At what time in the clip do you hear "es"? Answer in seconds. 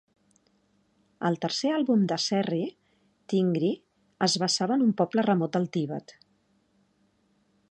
4.29-4.41